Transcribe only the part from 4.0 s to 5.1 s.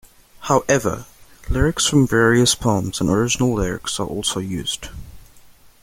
also used.